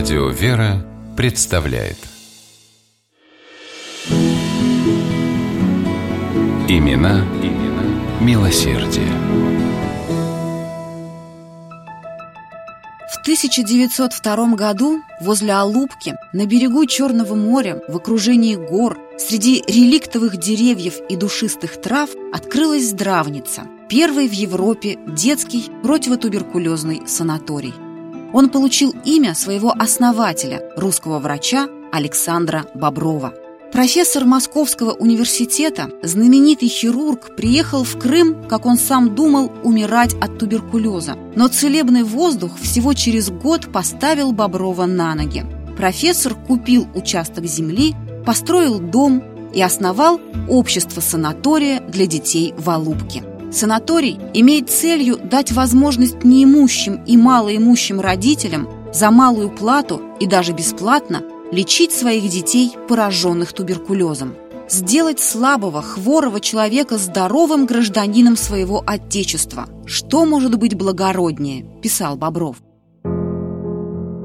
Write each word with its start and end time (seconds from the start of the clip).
Радио 0.00 0.30
«Вера» 0.30 0.82
представляет 1.14 1.98
Имена, 6.68 7.22
имена 7.42 7.84
милосердие. 8.18 9.04
В 13.12 13.20
1902 13.20 14.54
году 14.54 15.02
возле 15.20 15.52
Алупки, 15.52 16.16
на 16.32 16.46
берегу 16.46 16.86
Черного 16.86 17.34
моря, 17.34 17.82
в 17.86 17.94
окружении 17.94 18.54
гор, 18.54 18.98
среди 19.18 19.62
реликтовых 19.68 20.38
деревьев 20.38 20.94
и 21.10 21.16
душистых 21.16 21.78
трав 21.78 22.08
открылась 22.32 22.88
здравница, 22.88 23.64
первый 23.90 24.28
в 24.28 24.32
Европе 24.32 24.98
детский 25.06 25.70
противотуберкулезный 25.82 27.02
санаторий. 27.06 27.74
Он 28.32 28.48
получил 28.48 28.94
имя 29.04 29.34
своего 29.34 29.72
основателя, 29.72 30.62
русского 30.76 31.18
врача 31.18 31.68
Александра 31.92 32.66
Боброва. 32.74 33.34
Профессор 33.72 34.24
Московского 34.24 34.92
университета, 34.92 35.90
знаменитый 36.02 36.68
хирург, 36.68 37.36
приехал 37.36 37.84
в 37.84 37.98
Крым, 37.98 38.48
как 38.48 38.66
он 38.66 38.76
сам 38.76 39.14
думал, 39.14 39.52
умирать 39.62 40.14
от 40.20 40.38
туберкулеза. 40.38 41.16
Но 41.36 41.46
целебный 41.46 42.02
воздух 42.02 42.58
всего 42.58 42.94
через 42.94 43.30
год 43.30 43.72
поставил 43.72 44.32
Боброва 44.32 44.86
на 44.86 45.14
ноги. 45.14 45.44
Профессор 45.76 46.34
купил 46.34 46.88
участок 46.94 47.46
земли, 47.46 47.94
построил 48.26 48.80
дом 48.80 49.22
и 49.54 49.62
основал 49.62 50.20
общество 50.48 51.00
санатория 51.00 51.80
для 51.80 52.06
детей 52.06 52.54
в 52.58 52.68
Алубке. 52.70 53.22
Санаторий 53.52 54.18
имеет 54.32 54.70
целью 54.70 55.18
дать 55.18 55.50
возможность 55.52 56.22
неимущим 56.22 57.02
и 57.04 57.16
малоимущим 57.16 58.00
родителям 58.00 58.68
за 58.92 59.10
малую 59.10 59.50
плату 59.50 60.00
и 60.20 60.26
даже 60.26 60.52
бесплатно 60.52 61.22
лечить 61.50 61.90
своих 61.92 62.30
детей, 62.30 62.72
пораженных 62.88 63.52
туберкулезом. 63.52 64.34
Сделать 64.68 65.18
слабого, 65.18 65.82
хворого 65.82 66.38
человека 66.38 66.96
здоровым 66.96 67.66
гражданином 67.66 68.36
своего 68.36 68.84
Отечества. 68.86 69.68
Что 69.84 70.24
может 70.24 70.56
быть 70.56 70.76
благороднее, 70.76 71.66
писал 71.82 72.16
Бобров. 72.16 72.58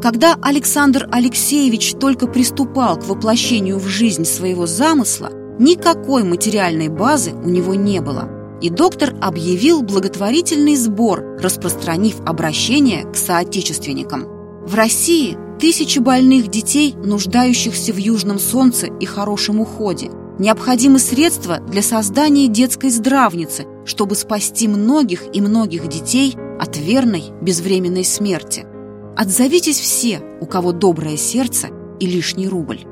Когда 0.00 0.36
Александр 0.40 1.08
Алексеевич 1.10 1.94
только 1.98 2.28
приступал 2.28 2.96
к 2.96 3.08
воплощению 3.08 3.80
в 3.80 3.88
жизнь 3.88 4.24
своего 4.24 4.66
замысла, 4.66 5.30
никакой 5.58 6.22
материальной 6.22 6.86
базы 6.86 7.32
у 7.32 7.48
него 7.48 7.74
не 7.74 8.00
было– 8.00 8.30
и 8.60 8.70
доктор 8.70 9.14
объявил 9.20 9.82
благотворительный 9.82 10.76
сбор, 10.76 11.38
распространив 11.40 12.20
обращение 12.26 13.04
к 13.04 13.16
соотечественникам. 13.16 14.26
В 14.66 14.74
России 14.74 15.36
тысячи 15.58 15.98
больных 15.98 16.48
детей, 16.48 16.94
нуждающихся 16.94 17.92
в 17.92 17.96
южном 17.96 18.38
солнце 18.38 18.86
и 18.86 19.06
хорошем 19.06 19.60
уходе. 19.60 20.10
Необходимы 20.38 20.98
средства 20.98 21.58
для 21.58 21.82
создания 21.82 22.48
детской 22.48 22.90
здравницы, 22.90 23.66
чтобы 23.84 24.14
спасти 24.14 24.68
многих 24.68 25.24
и 25.32 25.40
многих 25.40 25.88
детей 25.88 26.36
от 26.60 26.76
верной 26.76 27.24
безвременной 27.42 28.04
смерти. 28.04 28.66
Отзовитесь 29.16 29.80
все, 29.80 30.20
у 30.40 30.46
кого 30.46 30.72
доброе 30.72 31.16
сердце 31.16 31.70
и 31.98 32.06
лишний 32.06 32.46
рубль. 32.46 32.84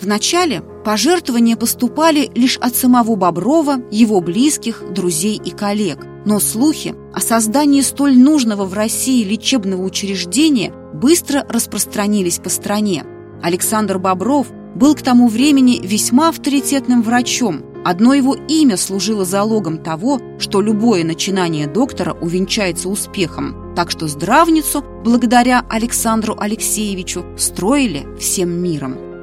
Вначале 0.00 0.62
пожертвования 0.84 1.56
поступали 1.56 2.30
лишь 2.34 2.56
от 2.58 2.74
самого 2.74 3.16
Боброва, 3.16 3.76
его 3.90 4.20
близких, 4.20 4.82
друзей 4.92 5.40
и 5.42 5.50
коллег. 5.50 6.06
Но 6.24 6.40
слухи 6.40 6.94
о 7.12 7.20
создании 7.20 7.80
столь 7.80 8.16
нужного 8.16 8.64
в 8.64 8.74
России 8.74 9.24
лечебного 9.24 9.82
учреждения 9.82 10.72
быстро 10.94 11.44
распространились 11.48 12.38
по 12.38 12.48
стране. 12.48 13.04
Александр 13.42 13.98
Бобров 13.98 14.48
был 14.74 14.94
к 14.94 15.02
тому 15.02 15.28
времени 15.28 15.80
весьма 15.82 16.30
авторитетным 16.30 17.02
врачом. 17.02 17.62
Одно 17.84 18.14
его 18.14 18.34
имя 18.34 18.76
служило 18.78 19.24
залогом 19.24 19.78
того, 19.78 20.20
что 20.38 20.62
любое 20.62 21.04
начинание 21.04 21.66
доктора 21.66 22.16
увенчается 22.18 22.88
успехом. 22.88 23.74
Так 23.76 23.90
что 23.90 24.08
здравницу, 24.08 24.82
благодаря 25.04 25.64
Александру 25.68 26.34
Алексеевичу, 26.38 27.24
строили 27.36 28.06
всем 28.18 28.50
миром. 28.50 29.13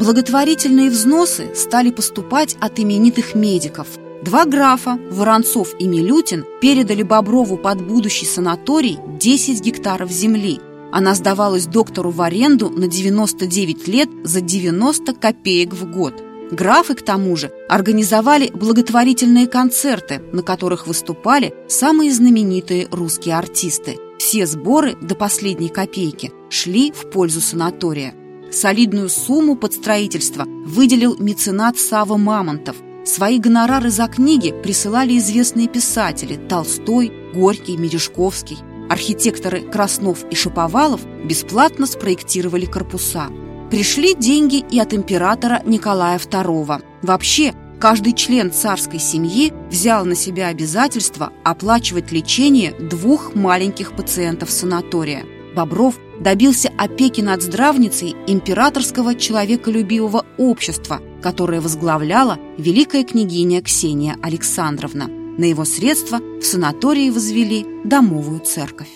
Благотворительные 0.00 0.88
взносы 0.88 1.54
стали 1.54 1.90
поступать 1.90 2.56
от 2.58 2.80
именитых 2.80 3.34
медиков. 3.34 3.86
Два 4.24 4.46
графа, 4.46 4.98
Воронцов 5.10 5.74
и 5.78 5.86
Милютин, 5.86 6.46
передали 6.62 7.02
Боброву 7.02 7.58
под 7.58 7.86
будущий 7.86 8.24
санаторий 8.24 8.98
10 9.18 9.62
гектаров 9.62 10.10
земли. 10.10 10.58
Она 10.90 11.14
сдавалась 11.14 11.66
доктору 11.66 12.10
в 12.12 12.22
аренду 12.22 12.70
на 12.70 12.86
99 12.86 13.88
лет 13.88 14.08
за 14.24 14.40
90 14.40 15.12
копеек 15.12 15.74
в 15.74 15.90
год. 15.90 16.14
Графы, 16.50 16.94
к 16.94 17.02
тому 17.02 17.36
же, 17.36 17.52
организовали 17.68 18.50
благотворительные 18.54 19.48
концерты, 19.48 20.22
на 20.32 20.42
которых 20.42 20.86
выступали 20.86 21.52
самые 21.68 22.10
знаменитые 22.10 22.88
русские 22.90 23.36
артисты. 23.36 23.98
Все 24.18 24.46
сборы 24.46 24.96
до 24.98 25.14
последней 25.14 25.68
копейки 25.68 26.32
шли 26.48 26.90
в 26.90 27.10
пользу 27.10 27.42
санатория. 27.42 28.14
Солидную 28.50 29.08
сумму 29.08 29.54
под 29.54 29.74
строительство 29.74 30.44
выделил 30.46 31.16
меценат 31.18 31.78
Сава 31.78 32.16
Мамонтов. 32.16 32.76
Свои 33.04 33.38
гонорары 33.38 33.90
за 33.90 34.08
книги 34.08 34.52
присылали 34.62 35.16
известные 35.18 35.68
писатели 35.68 36.36
Толстой, 36.36 37.12
Горький, 37.32 37.76
Мережковский. 37.76 38.58
Архитекторы 38.88 39.60
Краснов 39.60 40.24
и 40.30 40.34
Шаповалов 40.34 41.00
бесплатно 41.24 41.86
спроектировали 41.86 42.66
корпуса. 42.66 43.28
Пришли 43.70 44.14
деньги 44.14 44.56
и 44.56 44.80
от 44.80 44.92
императора 44.94 45.62
Николая 45.64 46.18
II. 46.18 46.82
Вообще, 47.02 47.54
каждый 47.78 48.14
член 48.14 48.50
царской 48.50 48.98
семьи 48.98 49.52
взял 49.70 50.04
на 50.04 50.16
себя 50.16 50.48
обязательство 50.48 51.32
оплачивать 51.44 52.10
лечение 52.10 52.72
двух 52.72 53.36
маленьких 53.36 53.94
пациентов 53.94 54.50
санатория. 54.50 55.24
Бобров 55.54 55.94
добился 56.20 56.70
опеки 56.76 57.20
над 57.20 57.42
здравницей 57.42 58.14
императорского 58.26 59.14
человеколюбивого 59.14 60.26
общества, 60.38 61.00
которое 61.22 61.60
возглавляла 61.60 62.38
великая 62.58 63.04
княгиня 63.04 63.62
Ксения 63.62 64.16
Александровна. 64.22 65.08
На 65.08 65.44
его 65.44 65.64
средства 65.64 66.18
в 66.18 66.44
санатории 66.44 67.10
возвели 67.10 67.66
домовую 67.84 68.40
церковь. 68.40 68.90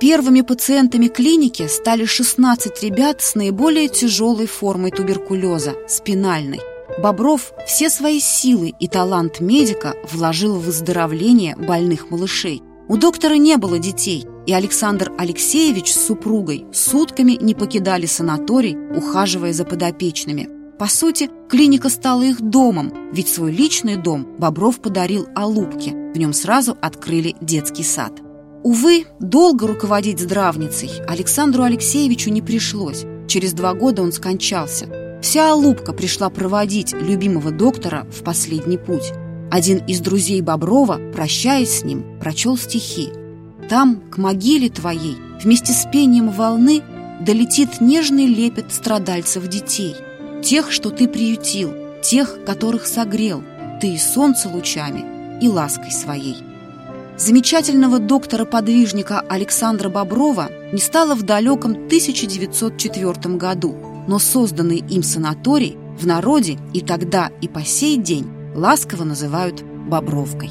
Первыми 0.00 0.40
пациентами 0.40 1.06
клиники 1.06 1.68
стали 1.68 2.04
16 2.04 2.82
ребят 2.82 3.22
с 3.22 3.36
наиболее 3.36 3.88
тяжелой 3.88 4.46
формой 4.46 4.90
туберкулеза– 4.90 5.74
спинальной. 5.88 6.60
Бобров 6.98 7.52
все 7.68 7.88
свои 7.88 8.18
силы 8.18 8.72
и 8.80 8.88
талант 8.88 9.38
медика 9.38 9.94
вложил 10.10 10.56
в 10.56 10.64
выздоровление 10.64 11.54
больных 11.54 12.10
малышей– 12.10 12.62
у 12.92 12.98
доктора 12.98 13.34
не 13.34 13.56
было 13.56 13.78
детей, 13.78 14.26
и 14.46 14.52
Александр 14.52 15.12
Алексеевич 15.18 15.92
с 15.92 16.06
супругой 16.06 16.66
сутками 16.72 17.32
не 17.32 17.54
покидали 17.54 18.06
санаторий, 18.06 18.76
ухаживая 18.96 19.52
за 19.52 19.64
подопечными. 19.64 20.48
По 20.78 20.88
сути, 20.88 21.30
клиника 21.48 21.88
стала 21.88 22.22
их 22.22 22.40
домом, 22.40 22.92
ведь 23.12 23.28
свой 23.28 23.52
личный 23.52 23.96
дом 23.96 24.26
Бобров 24.38 24.80
подарил 24.80 25.28
Алубке. 25.34 25.92
В 25.92 26.18
нем 26.18 26.32
сразу 26.32 26.76
открыли 26.80 27.36
детский 27.40 27.84
сад. 27.84 28.20
Увы, 28.64 29.06
долго 29.20 29.66
руководить 29.66 30.20
здравницей 30.20 30.90
Александру 31.06 31.62
Алексеевичу 31.62 32.30
не 32.30 32.42
пришлось. 32.42 33.04
Через 33.28 33.52
два 33.52 33.74
года 33.74 34.02
он 34.02 34.12
скончался. 34.12 35.20
Вся 35.22 35.52
Алубка 35.52 35.92
пришла 35.92 36.30
проводить 36.30 36.92
любимого 36.92 37.52
доктора 37.52 38.04
в 38.10 38.24
последний 38.24 38.78
путь. 38.78 39.12
Один 39.52 39.78
из 39.86 40.00
друзей 40.00 40.40
Боброва, 40.40 40.98
прощаясь 41.12 41.80
с 41.80 41.84
ним, 41.84 42.18
прочел 42.18 42.56
стихи. 42.56 43.10
«Там, 43.68 44.00
к 44.10 44.18
могиле 44.18 44.68
твоей, 44.68 45.16
вместе 45.42 45.72
с 45.72 45.86
пением 45.90 46.30
волны 46.30 46.82
долетит 47.20 47.80
нежный 47.80 48.26
лепет 48.26 48.72
страдальцев 48.72 49.46
детей, 49.48 49.96
тех, 50.42 50.72
что 50.72 50.90
ты 50.90 51.08
приютил, 51.08 51.72
тех, 52.02 52.44
которых 52.44 52.86
согрел, 52.86 53.42
ты 53.80 53.94
и 53.94 53.98
солнце 53.98 54.48
лучами, 54.48 55.40
и 55.40 55.48
лаской 55.48 55.90
своей». 55.90 56.36
Замечательного 57.18 57.98
доктора-подвижника 57.98 59.20
Александра 59.20 59.88
Боброва 59.88 60.50
не 60.72 60.80
стало 60.80 61.14
в 61.14 61.22
далеком 61.22 61.72
1904 61.72 63.36
году, 63.36 63.76
но 64.08 64.18
созданный 64.18 64.78
им 64.78 65.02
санаторий 65.02 65.76
в 66.00 66.06
народе 66.06 66.58
и 66.72 66.80
тогда, 66.80 67.30
и 67.40 67.48
по 67.48 67.62
сей 67.62 67.96
день 67.96 68.26
ласково 68.54 69.04
называют 69.04 69.62
Бобровкой. 69.62 70.50